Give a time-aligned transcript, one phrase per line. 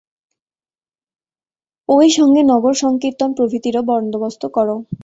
[1.89, 4.67] ঐ সঙ্গে নগরসঙ্কীর্তন প্রভৃতিরও বন্দোবস্ত কর।